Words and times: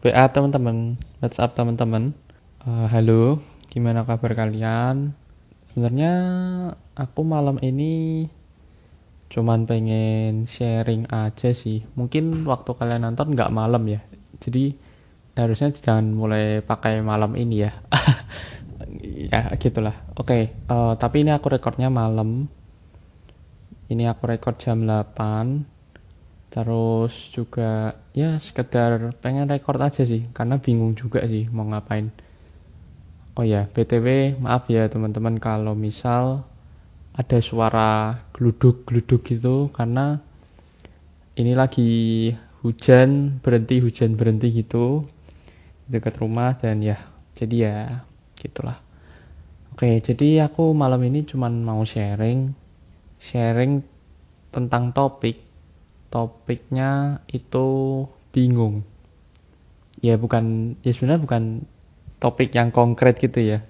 WA 0.00 0.32
teman-teman, 0.32 0.96
WhatsApp 1.20 1.52
teman-teman. 1.52 2.16
Uh, 2.64 2.88
halo, 2.88 3.44
gimana 3.68 4.00
kabar 4.08 4.32
kalian? 4.32 5.12
Sebenarnya 5.68 6.12
aku 6.96 7.20
malam 7.20 7.60
ini 7.60 8.24
cuman 9.28 9.68
pengen 9.68 10.48
sharing 10.56 11.04
aja 11.12 11.52
sih. 11.52 11.84
Mungkin 12.00 12.48
waktu 12.48 12.72
kalian 12.80 13.04
nonton 13.04 13.36
nggak 13.36 13.52
malam 13.52 13.84
ya. 13.92 14.00
Jadi 14.40 14.72
harusnya 15.36 15.68
jangan 15.84 16.16
mulai 16.16 16.64
pakai 16.64 17.04
malam 17.04 17.36
ini 17.36 17.68
ya. 17.68 17.76
ya 19.36 19.52
gitulah. 19.60 20.16
Oke, 20.16 20.24
okay, 20.24 20.42
uh, 20.72 20.96
tapi 20.96 21.28
ini 21.28 21.36
aku 21.36 21.52
rekornya 21.52 21.92
malam. 21.92 22.48
Ini 23.92 24.08
aku 24.08 24.32
rekor 24.32 24.56
jam 24.56 24.88
8 24.88 25.79
terus 26.50 27.14
juga 27.30 27.94
ya 28.10 28.42
sekedar 28.42 29.14
pengen 29.22 29.46
record 29.46 29.78
aja 29.78 30.02
sih. 30.02 30.26
Karena 30.34 30.58
bingung 30.58 30.98
juga 30.98 31.22
sih 31.24 31.46
mau 31.48 31.66
ngapain. 31.70 32.10
Oh 33.38 33.46
ya 33.46 33.70
btw 33.70 34.36
maaf 34.42 34.66
ya 34.66 34.90
teman-teman 34.90 35.38
kalau 35.38 35.78
misal 35.78 36.44
ada 37.14 37.38
suara 37.38 38.22
geluduk-geluduk 38.34 39.22
gitu. 39.30 39.70
Karena 39.70 40.18
ini 41.38 41.54
lagi 41.54 41.90
hujan 42.60 43.40
berhenti 43.40 43.80
hujan 43.80 44.18
berhenti 44.18 44.52
gitu 44.52 45.08
dekat 45.88 46.20
rumah 46.20 46.58
dan 46.58 46.82
ya 46.82 46.98
jadi 47.38 47.56
ya 47.56 47.76
gitulah. 48.36 48.82
Oke 49.72 50.02
jadi 50.02 50.50
aku 50.50 50.74
malam 50.74 51.00
ini 51.06 51.24
cuman 51.24 51.62
mau 51.62 51.86
sharing 51.86 52.52
sharing 53.30 53.86
tentang 54.50 54.90
topik 54.90 55.49
topiknya 56.10 57.22
itu 57.30 57.66
bingung. 58.34 58.82
Ya 60.02 60.18
bukan 60.18 60.76
ya 60.82 60.90
sebenarnya 60.94 61.22
bukan 61.22 61.42
topik 62.18 62.52
yang 62.52 62.74
konkret 62.74 63.16
gitu 63.22 63.40
ya. 63.40 63.64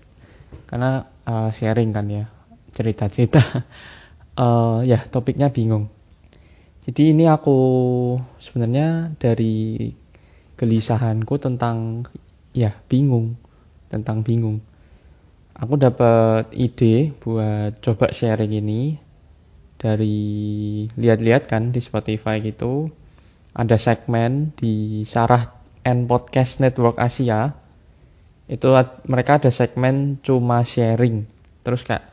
Karena 0.67 1.07
uh, 1.29 1.53
sharing 1.61 1.93
kan 1.93 2.09
ya 2.09 2.25
cerita-cerita. 2.75 3.41
Uh, 4.35 4.83
ya 4.91 5.07
topiknya 5.13 5.53
bingung. 5.53 5.93
Jadi 6.89 7.13
ini 7.13 7.29
aku 7.29 7.59
sebenarnya 8.41 9.15
dari 9.21 9.93
gelisahanku 10.57 11.37
tentang 11.39 12.09
ya 12.57 12.75
bingung 12.89 13.37
tentang 13.93 14.25
bingung. 14.25 14.65
Aku 15.61 15.77
dapat 15.77 16.49
ide 16.57 17.13
buat 17.21 17.85
coba 17.85 18.17
sharing 18.17 18.57
ini 18.65 18.97
dari 19.81 20.85
lihat-lihat 20.93 21.49
kan 21.49 21.73
di 21.73 21.81
Spotify 21.81 22.45
gitu 22.45 22.93
ada 23.57 23.81
segmen 23.81 24.53
di 24.55 25.03
Sarah 25.09 25.57
and 25.83 26.07
Podcast 26.07 26.61
Network 26.61 27.01
Asia. 27.01 27.57
Itu 28.47 28.75
mereka 29.09 29.41
ada 29.41 29.51
segmen 29.51 30.21
cuma 30.23 30.63
sharing. 30.67 31.25
Terus 31.65 31.81
kayak 31.87 32.05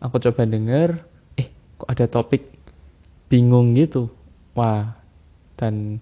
aku 0.00 0.22
coba 0.22 0.46
denger 0.46 1.02
eh 1.36 1.50
kok 1.76 1.88
ada 1.90 2.06
topik 2.08 2.42
bingung 3.28 3.76
gitu. 3.76 4.10
Wah 4.56 4.98
dan 5.60 6.00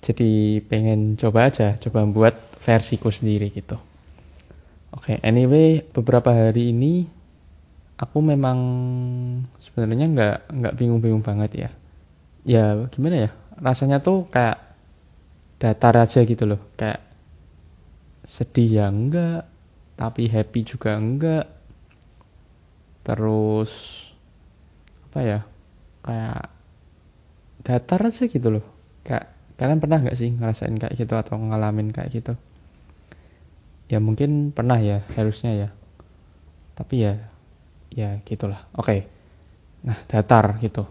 jadi 0.00 0.64
pengen 0.64 1.20
coba 1.20 1.52
aja 1.52 1.76
coba 1.76 2.08
buat 2.08 2.34
versiku 2.64 3.12
sendiri 3.12 3.52
gitu. 3.52 3.76
Oke 4.90 5.14
okay, 5.14 5.16
anyway 5.22 5.84
beberapa 5.92 6.32
hari 6.32 6.72
ini 6.74 7.06
aku 8.00 8.18
memang 8.24 8.58
sebenarnya 9.60 10.06
nggak 10.08 10.36
nggak 10.56 10.76
bingung-bingung 10.80 11.20
banget 11.20 11.68
ya. 11.68 11.70
Ya 12.48 12.88
gimana 12.88 13.28
ya? 13.28 13.30
Rasanya 13.60 14.00
tuh 14.00 14.24
kayak 14.32 14.56
datar 15.60 16.00
aja 16.00 16.24
gitu 16.24 16.48
loh. 16.48 16.60
Kayak 16.80 17.04
sedih 18.40 18.80
ya 18.80 18.86
enggak 18.88 19.44
tapi 20.00 20.32
happy 20.32 20.64
juga 20.64 20.96
enggak. 20.96 21.44
Terus 23.04 23.72
apa 25.12 25.20
ya? 25.20 25.40
Kayak 26.00 26.40
datar 27.68 28.00
aja 28.08 28.24
gitu 28.24 28.48
loh. 28.48 28.64
Kayak 29.04 29.28
kalian 29.60 29.80
pernah 29.84 30.00
nggak 30.00 30.16
sih 30.16 30.32
ngerasain 30.32 30.80
kayak 30.80 30.96
gitu 30.96 31.12
atau 31.20 31.36
ngalamin 31.36 31.92
kayak 31.92 32.16
gitu? 32.16 32.32
Ya 33.92 34.00
mungkin 34.00 34.56
pernah 34.56 34.80
ya 34.80 35.04
harusnya 35.12 35.52
ya. 35.52 35.68
Tapi 36.80 37.04
ya 37.04 37.28
ya 37.94 38.22
gitulah. 38.24 38.66
Oke. 38.74 38.86
Okay 38.86 39.00
nah 39.80 39.98
datar 40.04 40.60
gitu. 40.60 40.84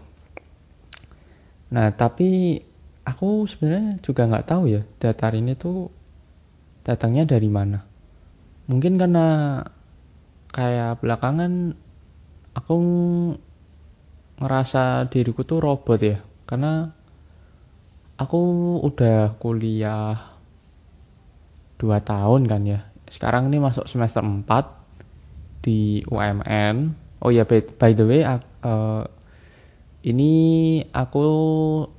Nah 1.70 1.94
tapi 1.94 2.58
aku 3.06 3.46
sebenarnya 3.46 4.02
juga 4.02 4.26
nggak 4.26 4.48
tahu 4.50 4.62
ya 4.66 4.82
datar 4.98 5.32
ini 5.38 5.54
tuh 5.54 5.90
datangnya 6.82 7.30
dari 7.30 7.46
mana. 7.46 7.86
Mungkin 8.66 8.98
karena 8.98 9.26
kayak 10.50 11.02
belakangan 11.02 11.74
aku 12.54 12.76
ngerasa 14.42 15.06
diriku 15.10 15.46
tuh 15.46 15.62
robot 15.62 16.00
ya. 16.02 16.18
Karena 16.46 16.90
aku 18.18 18.40
udah 18.82 19.38
kuliah 19.38 20.34
dua 21.78 22.02
tahun 22.02 22.50
kan 22.50 22.62
ya. 22.66 22.90
Sekarang 23.10 23.50
ini 23.50 23.62
masuk 23.62 23.86
semester 23.86 24.22
4 24.22 24.79
di 25.60 26.00
UMN 26.08 26.96
oh 27.20 27.30
ya 27.30 27.44
by, 27.44 27.60
by 27.76 27.92
the 27.92 28.04
way 28.04 28.22
uh, 28.24 29.04
ini 30.00 30.32
aku 30.90 31.26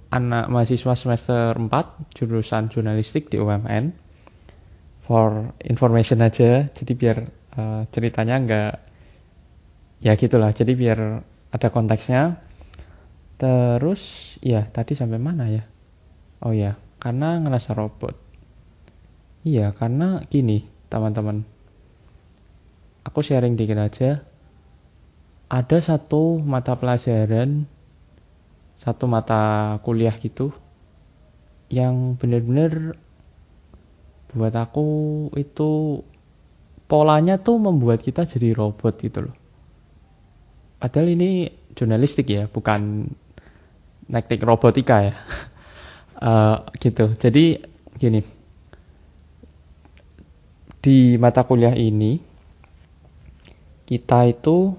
anak 0.10 0.50
mahasiswa 0.50 0.98
semester 0.98 1.56
4 1.56 1.70
jurusan 2.18 2.74
jurnalistik 2.74 3.30
di 3.30 3.38
UMN 3.38 3.94
for 5.06 5.54
information 5.62 6.26
aja 6.26 6.68
jadi 6.74 6.94
biar 6.98 7.18
uh, 7.56 7.84
ceritanya 7.94 8.36
nggak 8.42 8.74
ya 10.02 10.18
gitulah 10.18 10.52
jadi 10.52 10.74
biar 10.74 11.00
ada 11.52 11.68
konteksnya. 11.70 12.42
Terus 13.38 14.02
ya 14.40 14.70
tadi 14.70 14.96
sampai 14.96 15.20
mana 15.20 15.50
ya? 15.52 15.64
Oh 16.42 16.54
ya 16.56 16.78
karena 16.98 17.38
ngerasa 17.42 17.76
robot. 17.76 18.16
Iya 19.42 19.74
karena 19.74 20.22
gini 20.30 20.70
teman-teman 20.88 21.46
aku 23.06 23.20
sharing 23.26 23.58
dikit 23.58 23.78
aja. 23.78 24.26
Ada 25.52 25.84
satu 25.84 26.40
mata 26.40 26.80
pelajaran 26.80 27.68
satu 28.82 29.06
mata 29.06 29.78
kuliah 29.86 30.18
gitu 30.18 30.50
yang 31.70 32.18
bener-bener 32.18 32.98
buat 34.34 34.56
aku 34.58 34.88
itu 35.38 36.02
polanya 36.90 37.38
tuh 37.38 37.62
membuat 37.62 38.02
kita 38.02 38.26
jadi 38.26 38.58
robot 38.58 38.98
gitu 39.06 39.30
loh. 39.30 39.36
Padahal 40.82 41.14
ini 41.14 41.52
jurnalistik 41.78 42.26
ya 42.26 42.50
bukan 42.50 43.12
teknik 44.10 44.42
robotika 44.42 44.98
ya. 45.04 45.16
Uh, 46.18 46.58
gitu. 46.84 47.14
Jadi 47.22 47.62
gini 48.02 48.26
di 50.82 51.14
mata 51.22 51.46
kuliah 51.46 51.78
ini 51.78 52.31
kita 53.92 54.32
itu 54.32 54.72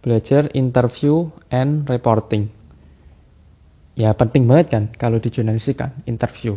belajar 0.00 0.48
interview 0.56 1.28
and 1.52 1.84
reporting. 1.84 2.48
Ya 3.92 4.16
penting 4.16 4.48
banget 4.48 4.72
kan 4.72 4.84
kalau 4.96 5.20
di 5.20 5.28
jurnalistik 5.28 5.84
kan 5.84 6.00
interview, 6.08 6.56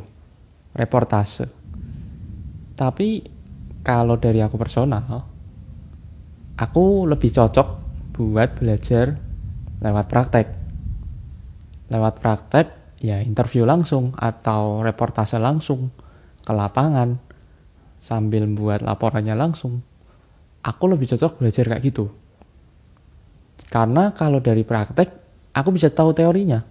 reportase. 0.71 1.51
Tapi 2.79 3.27
kalau 3.83 4.15
dari 4.15 4.39
aku 4.39 4.55
personal, 4.55 5.27
aku 6.55 7.03
lebih 7.03 7.35
cocok 7.35 7.67
buat 8.15 8.55
belajar 8.55 9.19
lewat 9.83 10.05
praktek. 10.07 10.47
Lewat 11.91 12.23
praktek 12.23 12.71
ya 13.03 13.19
interview 13.19 13.67
langsung 13.67 14.15
atau 14.15 14.79
reportase 14.79 15.35
langsung 15.35 15.91
ke 16.39 16.55
lapangan 16.55 17.19
sambil 17.99 18.47
buat 18.47 18.79
laporannya 18.79 19.35
langsung. 19.35 19.88
Aku 20.63 20.91
lebih 20.91 21.07
cocok 21.11 21.39
belajar 21.39 21.65
kayak 21.67 21.83
gitu 21.83 22.11
karena 23.69 24.17
kalau 24.17 24.41
dari 24.41 24.65
praktek, 24.65 25.13
aku 25.53 25.69
bisa 25.69 25.93
tahu 25.93 26.11
teorinya. 26.17 26.65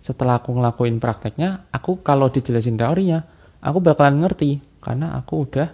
Setelah 0.00 0.40
aku 0.40 0.56
ngelakuin 0.56 0.96
prakteknya, 1.04 1.68
aku 1.68 2.00
kalau 2.00 2.32
dijelasin 2.32 2.80
teorinya, 2.80 3.28
aku 3.60 3.78
bakalan 3.84 4.24
ngerti. 4.24 4.64
Karena 4.80 5.12
aku 5.20 5.44
udah 5.44 5.68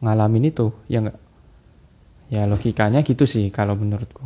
ngalamin 0.00 0.48
itu, 0.48 0.72
ya 0.88 1.04
enggak? 1.04 1.20
Ya 2.32 2.48
logikanya 2.48 3.04
gitu 3.04 3.28
sih 3.28 3.52
kalau 3.52 3.76
menurutku. 3.76 4.24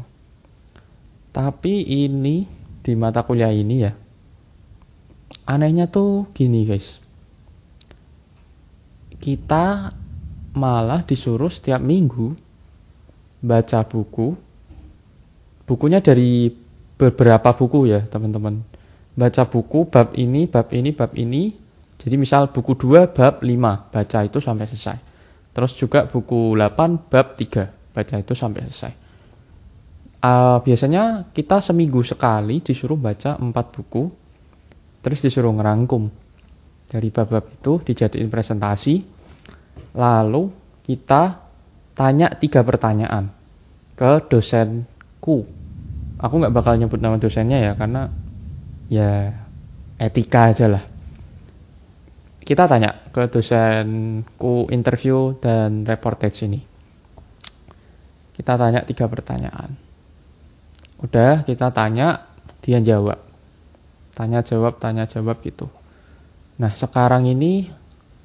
Tapi 1.35 1.83
ini 1.83 2.47
di 2.81 2.95
mata 2.95 3.27
kuliah 3.27 3.53
ini 3.53 3.77
ya, 3.83 3.93
anehnya 5.45 5.91
tuh 5.91 6.31
gini 6.33 6.65
guys. 6.65 6.87
Kita 9.21 9.93
malah 10.55 11.07
disuruh 11.07 11.51
setiap 11.51 11.79
minggu 11.79 12.35
baca 13.41 13.87
buku 13.87 14.35
bukunya 15.65 16.03
dari 16.03 16.51
beberapa 16.99 17.55
buku 17.57 17.89
ya 17.89 18.05
teman-teman 18.11 18.67
baca 19.15 19.43
buku 19.49 19.89
bab 19.89 20.13
ini 20.19 20.51
bab 20.51 20.69
ini 20.75 20.91
bab 20.93 21.15
ini 21.17 21.61
Jadi 22.01 22.17
misal 22.17 22.49
buku 22.49 22.81
2 22.81 23.13
bab 23.13 23.45
5 23.45 23.93
baca 23.93 24.19
itu 24.25 24.39
sampai 24.41 24.65
selesai. 24.73 24.99
Terus 25.53 25.73
juga 25.77 26.09
buku 26.09 26.57
8 26.57 27.13
bab 27.13 27.37
3 27.37 27.93
baca 27.93 28.15
itu 28.17 28.33
sampai 28.33 28.65
selesai. 28.65 28.93
Uh, 30.21 30.61
biasanya 30.65 31.33
kita 31.33 31.61
seminggu 31.61 32.01
sekali 32.05 32.65
disuruh 32.65 32.97
baca 32.97 33.37
4 33.37 33.53
buku, 33.53 34.09
terus 35.05 35.21
disuruh 35.21 35.53
ngerangkum 35.53 36.09
dari 36.89 37.09
bab-bab 37.13 37.49
itu 37.53 37.81
dijadiin 37.85 38.29
presentasi, 38.33 39.05
lalu 39.95 40.51
kita 40.87 41.43
tanya 41.95 42.33
tiga 42.39 42.65
pertanyaan 42.65 43.31
ke 43.99 44.11
dosenku. 44.31 45.45
Aku 46.21 46.35
nggak 46.37 46.53
bakal 46.53 46.77
nyebut 46.77 47.01
nama 47.01 47.17
dosennya 47.17 47.59
ya 47.61 47.73
karena 47.77 48.13
ya 48.89 49.37
etika 50.01 50.53
aja 50.53 50.67
lah. 50.69 50.85
Kita 52.41 52.67
tanya 52.67 53.07
ke 53.13 53.31
dosenku 53.31 54.67
interview 54.73 55.37
dan 55.39 55.87
reportage 55.87 56.43
ini. 56.49 56.61
Kita 58.35 58.57
tanya 58.57 58.83
tiga 58.89 59.05
pertanyaan. 59.07 59.77
Udah 61.01 61.45
kita 61.45 61.73
tanya, 61.73 62.29
dia 62.61 62.81
jawab. 62.81 63.21
Tanya 64.17 64.41
jawab, 64.45 64.81
tanya 64.81 65.05
jawab 65.09 65.41
gitu. 65.45 65.69
Nah 66.61 66.77
sekarang 66.77 67.25
ini 67.25 67.73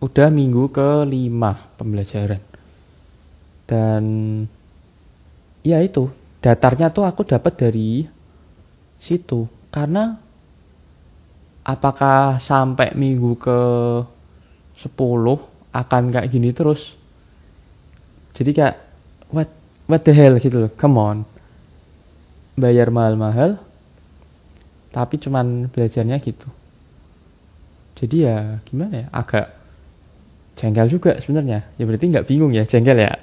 udah 0.04 0.28
minggu 0.32 0.72
ke 0.72 1.08
lima 1.08 1.72
pembelajaran. 1.80 2.42
Dan 3.66 4.04
ya 5.66 5.82
itu, 5.82 6.12
datarnya 6.44 6.94
tuh 6.94 7.08
aku 7.08 7.26
dapat 7.26 7.54
dari 7.58 8.06
situ. 9.02 9.50
Karena 9.74 10.16
apakah 11.66 12.38
sampai 12.40 12.94
minggu 12.94 13.36
ke 13.42 13.60
10 14.86 14.96
akan 15.74 16.04
kayak 16.14 16.30
gini 16.30 16.54
terus? 16.54 16.80
Jadi 18.36 18.52
kayak 18.52 18.76
what 19.32 19.50
what 19.88 20.04
the 20.06 20.14
hell 20.14 20.38
gitu 20.38 20.68
loh. 20.68 20.72
Come 20.78 20.98
on. 21.00 21.18
Bayar 22.56 22.88
mahal-mahal 22.88 23.60
tapi 24.96 25.20
cuman 25.20 25.68
belajarnya 25.76 26.24
gitu. 26.24 26.48
Jadi 28.00 28.24
ya 28.24 28.64
gimana 28.64 29.04
ya? 29.04 29.08
Agak 29.12 29.52
jengkel 30.60 30.88
juga 30.92 31.20
sebenarnya. 31.22 31.68
Ya 31.76 31.84
berarti 31.84 32.06
nggak 32.12 32.28
bingung 32.28 32.52
ya, 32.56 32.64
jengkel 32.68 33.00
ya. 33.00 33.14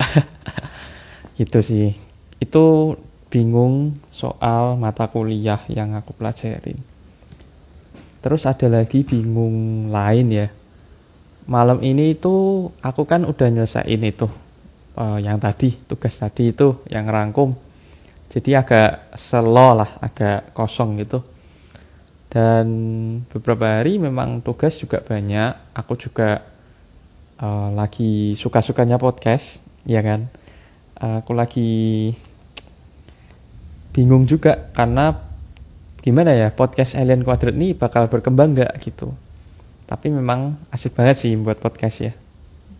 gitu 1.41 1.59
sih. 1.65 1.97
Itu 2.39 2.97
bingung 3.33 4.01
soal 4.13 4.77
mata 4.77 5.09
kuliah 5.09 5.65
yang 5.73 5.97
aku 5.97 6.13
pelajarin. 6.13 6.79
Terus 8.23 8.47
ada 8.47 8.69
lagi 8.71 9.03
bingung 9.03 9.89
lain 9.91 10.27
ya. 10.31 10.47
Malam 11.49 11.83
ini 11.83 12.15
itu 12.15 12.69
aku 12.79 13.03
kan 13.03 13.27
udah 13.27 13.49
nyelesain 13.51 13.99
itu 13.99 14.31
uh, 14.95 15.19
yang 15.19 15.43
tadi 15.43 15.75
tugas 15.89 16.15
tadi 16.15 16.53
itu 16.55 16.85
yang 16.87 17.09
rangkum. 17.09 17.57
Jadi 18.33 18.57
agak 18.57 19.13
selo 19.29 19.77
lah, 19.77 20.01
agak 20.01 20.57
kosong 20.57 20.97
gitu. 21.03 21.21
Dan 22.33 22.67
beberapa 23.29 23.81
hari 23.81 24.01
memang 24.01 24.41
tugas 24.41 24.73
juga 24.81 25.05
banyak. 25.05 25.77
Aku 25.77 26.01
juga 26.01 26.41
uh, 27.43 27.69
lagi 27.75 28.39
suka-sukanya 28.39 29.03
podcast, 29.03 29.59
ya 29.83 30.01
kan. 30.01 30.31
Uh, 31.03 31.19
aku 31.19 31.35
lagi 31.35 31.71
bingung 33.93 34.25
juga 34.31 34.71
karena 34.73 35.19
gimana 36.01 36.33
ya 36.33 36.49
podcast 36.55 36.97
Alien 36.97 37.27
Quadrant 37.27 37.59
ini 37.59 37.75
bakal 37.75 38.07
berkembang 38.07 38.55
nggak 38.55 38.73
gitu. 38.87 39.11
Tapi 39.91 40.09
memang 40.09 40.57
asik 40.73 40.95
banget 40.95 41.27
sih 41.27 41.35
buat 41.35 41.59
podcast 41.59 41.99
ya. 42.01 42.13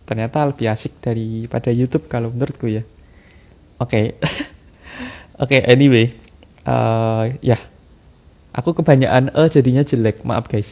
Ternyata 0.07 0.49
lebih 0.49 0.71
asik 0.71 0.97
daripada 1.03 1.69
YouTube 1.69 2.07
kalau 2.07 2.31
menurutku 2.31 2.65
ya. 2.71 2.83
Oke. 3.77 3.91
Okay. 3.91 4.05
oke 5.43 5.51
okay, 5.51 5.61
anyway. 5.67 6.15
Uh, 6.63 7.35
ya. 7.43 7.59
Aku 8.53 8.73
kebanyakan 8.73 9.33
e 9.33 9.41
jadinya 9.51 9.83
jelek. 9.85 10.25
Maaf 10.25 10.49
guys. 10.49 10.67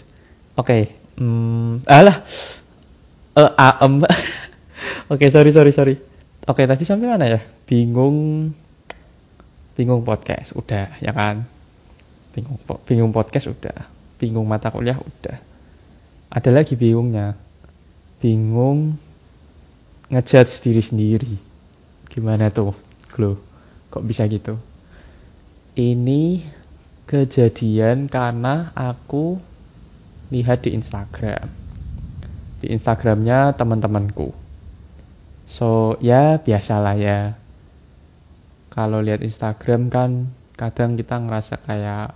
Oke. 0.57 0.65
Okay. 0.65 0.83
hmm, 1.21 1.85
alah 1.88 2.25
e 3.31 3.43
am 3.55 4.03
oke 5.11 5.25
sorry 5.31 5.51
sorry 5.55 5.71
sorry. 5.71 5.95
Oke 6.41 6.63
okay, 6.63 6.65
tadi 6.67 6.83
sampai 6.83 7.07
mana 7.07 7.31
ya? 7.31 7.39
Bingung. 7.63 8.51
Bingung 9.77 10.03
podcast 10.03 10.51
udah 10.51 10.99
ya 10.99 11.15
kan? 11.15 11.47
Bingung 12.35 12.59
bingung 12.83 13.11
podcast 13.15 13.47
udah. 13.47 13.87
Bingung 14.19 14.43
mata 14.43 14.67
kuliah 14.67 14.99
udah. 14.99 15.39
Ada 16.27 16.49
lagi 16.51 16.75
bingungnya. 16.75 17.39
Bingung 18.19 18.99
ngejudge 20.11 20.59
diri 20.59 20.83
sendiri. 20.83 21.35
Gimana 22.11 22.51
tuh 22.51 22.75
Glow 23.15 23.39
kok 23.87 24.03
bisa 24.03 24.27
gitu? 24.27 24.59
Ini 25.79 26.43
kejadian 27.07 28.11
karena 28.11 28.75
aku 28.75 29.39
lihat 30.31 30.67
di 30.67 30.75
Instagram 30.75 31.60
di 32.61 32.69
Instagramnya 32.69 33.57
teman-temanku. 33.57 34.29
So 35.57 35.97
ya 35.99 36.37
biasalah 36.39 36.95
ya. 36.95 37.35
Kalau 38.71 39.03
lihat 39.03 39.25
Instagram 39.25 39.91
kan 39.91 40.31
kadang 40.55 40.95
kita 40.95 41.19
ngerasa 41.19 41.59
kayak 41.65 42.15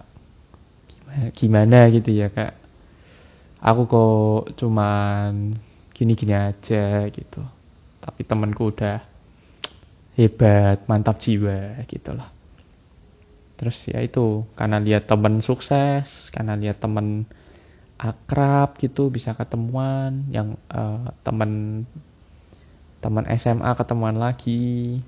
gimana 1.36 1.92
gitu 1.92 2.13
ya 2.13 2.31
kak. 2.31 2.56
Aku 3.59 3.89
kok 3.89 4.56
cuman 4.62 5.57
gini-gini 5.92 6.38
aja 6.38 7.09
gitu. 7.09 7.41
Tapi 8.00 8.21
temenku 8.24 8.69
udah 8.69 9.01
hebat 10.15 10.86
mantap 10.88 11.19
jiwa 11.19 11.83
gitu 11.89 12.13
lah. 12.15 12.30
Terus 13.56 13.75
ya 13.88 14.03
itu 14.03 14.44
karena 14.56 14.80
lihat 14.80 15.07
temen 15.07 15.39
sukses 15.39 16.07
karena 16.31 16.56
lihat 16.56 16.80
temen 16.80 17.25
akrab 17.95 18.75
gitu 18.83 19.07
bisa 19.07 19.31
ketemuan 19.31 20.27
yang 20.27 20.59
uh, 20.68 21.15
temen 21.24 21.83
teman 23.00 23.25
SMA 23.39 23.71
ketemuan 23.77 24.18
lagi. 24.19 25.00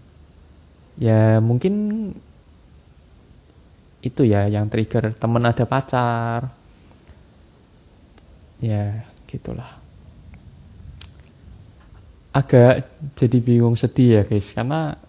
Ya 0.98 1.44
mungkin 1.44 1.74
itu 4.02 4.22
ya 4.24 4.48
yang 4.48 4.72
trigger 4.72 5.14
temen 5.20 5.44
ada 5.44 5.66
pacar. 5.68 6.54
Ya 8.64 9.06
gitulah. 9.28 9.84
Agak 12.32 12.88
jadi 13.18 13.38
bingung 13.42 13.76
sedih 13.76 14.22
ya 14.22 14.24
guys 14.24 14.48
karena 14.54 15.02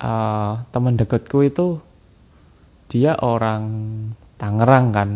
uh, 0.00 0.64
teman 0.68 1.00
dekatku 1.00 1.48
itu 1.48 1.80
dia 2.92 3.16
orang 3.20 3.64
Tangerang 4.40 4.88
kan 4.96 5.10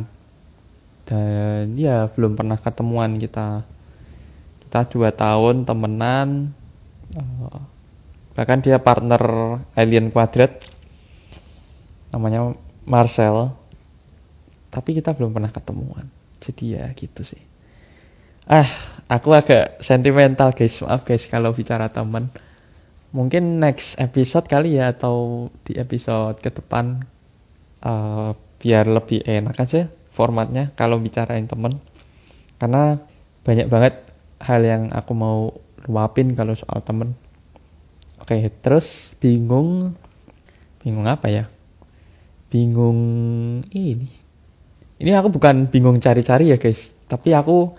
dan 1.05 1.77
ya 1.77 2.09
belum 2.13 2.37
pernah 2.37 2.57
ketemuan 2.57 3.21
kita. 3.21 3.65
Kita 4.65 4.81
dua 4.91 5.13
tahun 5.13 5.69
temenan 5.69 6.51
uh, 7.15 7.61
bahkan 8.35 8.59
dia 8.65 8.83
partner 8.83 9.23
Alien 9.77 10.11
Quadrat 10.11 10.65
namanya 12.11 12.57
Marcel. 12.89 13.53
Tapi 14.73 14.91
kita 14.99 15.15
belum 15.15 15.31
pernah 15.31 15.53
ketemuan. 15.55 16.11
Jadi 16.43 16.75
ya 16.75 16.91
gitu 16.97 17.23
sih. 17.23 17.41
Ah 18.49 18.69
aku 19.07 19.33
agak 19.33 19.85
sentimental 19.85 20.51
guys. 20.57 20.75
Maaf 20.83 21.07
guys 21.07 21.25
kalau 21.29 21.55
bicara 21.55 21.93
teman 21.93 22.33
mungkin 23.15 23.63
next 23.63 23.95
episode 24.03 24.51
kali 24.51 24.75
ya 24.75 24.91
atau 24.91 25.47
di 25.63 25.79
episode 25.79 26.43
ke 26.43 26.51
depan 26.51 27.07
uh, 27.87 28.35
biar 28.59 28.91
lebih 28.91 29.23
enak 29.23 29.55
aja 29.55 29.87
formatnya 30.15 30.71
kalau 30.79 31.03
bicarain 31.03 31.51
temen 31.51 31.83
karena 32.63 33.03
banyak 33.45 33.67
banget 33.69 33.95
hal 34.41 34.63
yang 34.65 34.83
aku 34.95 35.13
mau 35.13 35.39
luapin 35.85 36.33
kalau 36.39 36.57
soal 36.57 36.81
temen 36.81 37.19
oke 38.23 38.35
terus 38.63 38.87
bingung 39.21 39.99
bingung 40.81 41.05
apa 41.05 41.29
ya 41.29 41.45
bingung 42.55 43.01
ini. 43.75 44.07
Ini 45.03 45.11
aku 45.19 45.35
bukan 45.35 45.67
bingung 45.75 45.99
cari-cari 45.99 46.55
ya 46.55 46.59
guys, 46.63 46.79
tapi 47.11 47.35
aku 47.35 47.75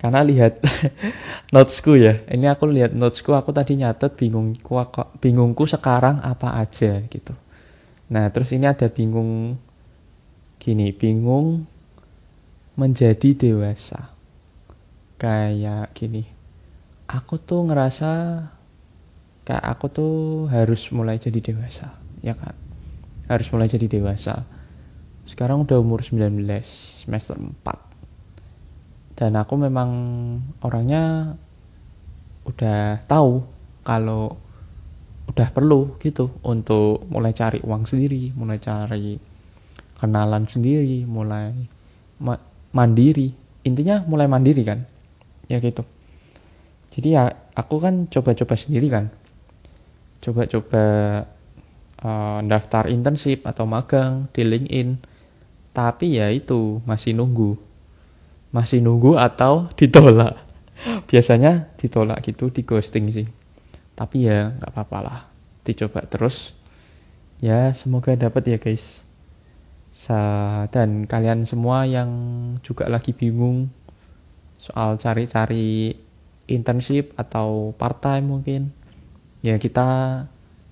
karena 0.00 0.24
lihat 0.24 0.64
notesku 1.52 2.00
ya. 2.00 2.24
Ini 2.24 2.56
aku 2.56 2.64
lihat 2.72 2.96
notesku, 2.96 3.36
aku 3.36 3.52
tadi 3.52 3.76
nyatet 3.76 4.16
bingungku 4.16 4.72
bingungku 5.20 5.68
sekarang 5.68 6.24
apa 6.24 6.56
aja 6.56 7.04
gitu. 7.12 7.36
Nah, 8.08 8.32
terus 8.32 8.48
ini 8.56 8.64
ada 8.64 8.88
bingung 8.88 9.60
gini, 10.62 10.92
bingung 10.92 11.64
menjadi 12.76 13.32
dewasa. 13.36 14.12
Kayak 15.16 15.96
gini. 15.96 16.28
Aku 17.06 17.38
tuh 17.38 17.64
ngerasa 17.70 18.42
kayak 19.46 19.64
aku 19.64 19.86
tuh 19.88 20.14
harus 20.50 20.82
mulai 20.90 21.22
jadi 21.22 21.38
dewasa, 21.38 21.94
ya 22.18 22.34
kan? 22.34 22.66
harus 23.26 23.46
mulai 23.50 23.66
jadi 23.66 23.86
dewasa. 23.90 24.46
Sekarang 25.26 25.66
udah 25.66 25.82
umur 25.82 26.06
19, 26.06 26.46
semester 27.02 27.34
4. 27.34 27.86
dan 29.16 29.32
aku 29.32 29.56
memang 29.56 29.90
orangnya 30.60 31.34
udah 32.44 33.00
tahu 33.08 33.48
kalau 33.80 34.36
udah 35.24 35.48
perlu 35.56 35.96
gitu 36.04 36.36
untuk 36.44 37.08
mulai 37.08 37.32
cari 37.32 37.64
uang 37.64 37.88
sendiri, 37.88 38.36
mulai 38.36 38.60
cari 38.60 39.16
kenalan 40.00 40.44
sendiri, 40.48 41.04
mulai 41.08 41.52
ma 42.20 42.36
mandiri. 42.72 43.32
Intinya 43.66 44.04
mulai 44.04 44.30
mandiri 44.30 44.62
kan. 44.62 44.84
Ya 45.50 45.58
gitu. 45.58 45.82
Jadi 46.96 47.08
ya 47.12 47.32
aku 47.52 47.80
kan 47.82 48.08
coba-coba 48.08 48.54
sendiri 48.56 48.88
kan. 48.88 49.12
Coba-coba 50.24 50.84
uh, 52.00 52.40
daftar 52.44 52.88
internship 52.88 53.44
atau 53.44 53.64
magang 53.68 54.28
di 54.32 54.42
LinkedIn. 54.44 54.88
Tapi 55.76 56.16
ya 56.16 56.32
itu 56.32 56.80
masih 56.88 57.12
nunggu. 57.12 57.58
Masih 58.52 58.80
nunggu 58.80 59.16
atau 59.20 59.68
ditolak. 59.78 60.38
Biasanya 61.10 61.72
ditolak 61.80 62.24
gitu, 62.24 62.48
di 62.52 62.62
ghosting 62.62 63.12
sih 63.12 63.28
tapi 63.96 64.28
ya 64.28 64.52
nggak 64.60 64.70
apa-apa 64.76 64.98
lah 65.00 65.18
dicoba 65.64 66.04
terus 66.04 66.52
ya 67.40 67.72
semoga 67.80 68.12
dapat 68.12 68.44
ya 68.44 68.58
guys 68.60 68.84
dan 70.70 71.10
kalian 71.10 71.50
semua 71.50 71.82
yang 71.82 72.10
juga 72.62 72.86
lagi 72.86 73.10
bingung 73.10 73.70
soal 74.62 74.98
cari-cari 74.98 75.94
internship 76.46 77.14
atau 77.18 77.74
part 77.74 77.98
time 77.98 78.26
mungkin 78.26 78.70
ya 79.42 79.58
kita 79.58 79.86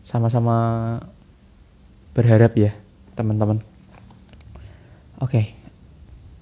sama-sama 0.06 0.98
berharap 2.14 2.54
ya 2.54 2.72
teman-teman. 3.18 3.62
Oke. 5.18 5.30
Okay. 5.30 5.46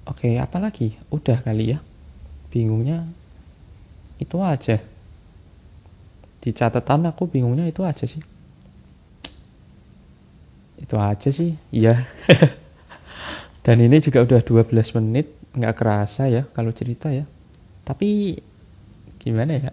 oke 0.08 0.18
okay, 0.20 0.34
apa 0.40 0.58
lagi? 0.60 0.96
Udah 1.08 1.40
kali 1.40 1.76
ya. 1.76 1.78
Bingungnya 2.52 3.08
itu 4.20 4.36
aja. 4.40 4.80
Di 6.42 6.50
catatan 6.52 7.08
aku 7.08 7.28
bingungnya 7.28 7.68
itu 7.68 7.84
aja 7.84 8.04
sih. 8.04 8.20
Itu 10.82 10.98
aja 10.98 11.30
sih 11.30 11.54
iya 11.70 12.10
dan 13.62 13.78
ini 13.78 14.02
juga 14.02 14.26
udah 14.26 14.42
12 14.42 14.98
menit 14.98 15.30
nggak 15.54 15.74
kerasa 15.78 16.26
ya 16.26 16.50
kalau 16.50 16.74
cerita 16.74 17.14
ya. 17.14 17.22
Tapi 17.86 18.34
gimana 19.22 19.52
ya? 19.54 19.70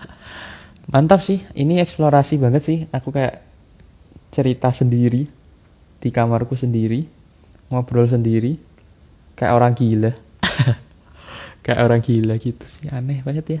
Mantap 0.92 1.20
sih 1.28 1.44
ini 1.52 1.84
eksplorasi 1.84 2.40
banget 2.40 2.62
sih. 2.64 2.78
Aku 2.88 3.12
kayak 3.12 3.44
cerita 4.32 4.72
sendiri 4.72 5.28
di 6.00 6.08
kamarku 6.08 6.56
sendiri 6.56 7.04
ngobrol 7.68 8.08
sendiri 8.08 8.56
kayak 9.36 9.52
orang 9.52 9.72
gila. 9.76 10.12
Kayak 11.68 11.84
orang 11.84 12.00
gila 12.00 12.34
gitu 12.40 12.64
sih 12.80 12.88
aneh 12.88 13.20
banget 13.20 13.60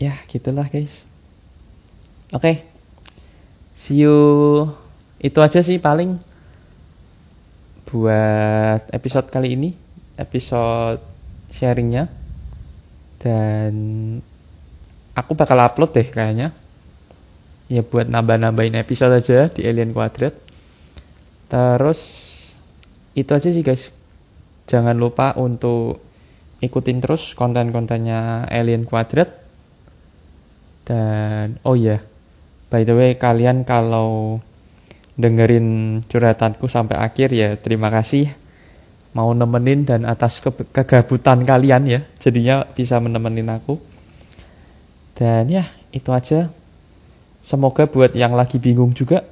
Ya 0.00 0.14
gitulah 0.32 0.64
guys. 0.72 0.88
Oke 2.32 2.40
okay. 2.40 2.56
see 3.84 4.08
you. 4.08 4.16
Itu 5.20 5.44
aja 5.44 5.60
sih 5.60 5.76
paling 5.76 6.29
buat 7.90 8.86
episode 8.94 9.28
kali 9.34 9.58
ini 9.58 9.70
episode 10.14 11.02
sharingnya. 11.54 12.06
Dan 13.20 13.74
aku 15.12 15.36
bakal 15.36 15.60
upload 15.60 15.92
deh 15.92 16.08
kayaknya. 16.08 16.54
Ya 17.70 17.82
buat 17.86 18.06
nambah-nambahin 18.10 18.78
episode 18.78 19.14
aja 19.14 19.50
di 19.50 19.62
Alien 19.62 19.94
Quadrat 19.94 20.34
terus 21.50 21.98
itu 23.18 23.30
aja 23.34 23.50
sih 23.50 23.62
guys. 23.66 23.82
Jangan 24.70 24.94
lupa 24.94 25.34
untuk 25.34 25.98
ikutin 26.62 27.02
terus 27.02 27.34
konten-kontennya 27.34 28.46
Alien 28.46 28.86
Quadrat 28.86 29.34
dan 30.86 31.58
oh 31.62 31.78
iya, 31.78 32.02
by 32.70 32.82
the 32.86 32.94
way 32.94 33.14
kalian 33.18 33.62
kalau 33.62 34.42
dengerin 35.18 36.00
curhatanku 36.06 36.66
sampai 36.70 36.98
akhir 36.98 37.34
ya. 37.34 37.56
Terima 37.58 37.90
kasih. 37.90 38.30
Mau 39.10 39.34
nemenin 39.34 39.82
dan 39.82 40.06
atas 40.06 40.38
ke 40.38 40.50
kegabutan 40.70 41.42
kalian 41.42 41.82
ya. 41.86 42.00
Jadinya 42.22 42.62
bisa 42.70 43.02
menemenin 43.02 43.50
aku. 43.50 43.78
Dan 45.18 45.50
ya 45.50 45.70
itu 45.90 46.10
aja. 46.14 46.52
Semoga 47.42 47.90
buat 47.90 48.14
yang 48.14 48.38
lagi 48.38 48.62
bingung 48.62 48.94
juga 48.94 49.26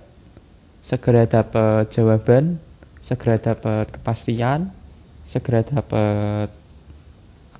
segera 0.89 1.29
dapat 1.29 1.93
jawaban 1.93 2.57
segera 3.05 3.37
dapat 3.37 3.93
kepastian 3.93 4.73
segera 5.29 5.61
dapat 5.61 6.49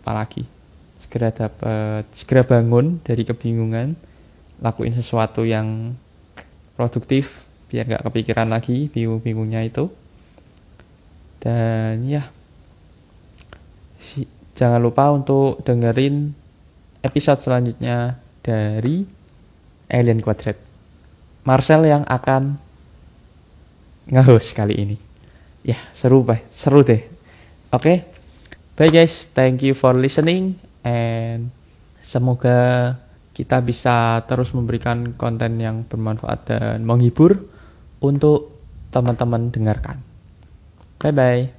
apa 0.01 0.11
lagi? 0.13 0.45
Segera 1.05 1.29
dapat 1.33 2.09
segera 2.17 2.43
bangun 2.45 3.01
dari 3.05 3.29
kebingungan 3.29 3.97
lakuin 4.59 4.97
sesuatu 4.97 5.45
yang 5.45 5.95
produktif 6.75 7.29
biar 7.69 7.85
nggak 7.85 8.05
kepikiran 8.09 8.49
lagi 8.49 8.89
bingung-bingungnya 8.89 9.65
itu. 9.69 9.93
Dan 11.39 12.09
ya 12.09 12.27
si, 14.03 14.27
jangan 14.59 14.81
lupa 14.83 15.13
untuk 15.15 15.63
dengerin 15.63 16.35
episode 17.05 17.45
selanjutnya 17.45 18.19
dari 18.43 19.07
Alien 19.89 20.21
Quadrat 20.25 20.59
Marcel 21.47 21.87
yang 21.87 22.05
akan 22.05 22.59
nge 24.09 24.53
kali 24.57 24.75
ini. 24.75 24.97
Ya 25.63 25.79
seru 26.01 26.25
bah 26.25 26.41
seru 26.57 26.81
deh. 26.81 27.05
Oke? 27.71 27.85
Okay? 27.85 27.97
bye 28.75 28.89
guys. 28.89 29.29
Thank 29.37 29.61
you 29.61 29.77
for 29.77 29.93
listening. 29.93 30.57
And 30.81 31.53
semoga 32.09 32.97
kita 33.37 33.61
bisa 33.63 34.27
terus 34.27 34.51
memberikan 34.51 35.15
konten 35.15 35.63
yang 35.63 35.87
bermanfaat 35.87 36.41
dan 36.49 36.83
menghibur 36.83 37.58
untuk 37.99 38.55
teman-teman 38.95 39.50
dengarkan. 39.52 40.00
Bye 40.99 41.14
bye. 41.14 41.58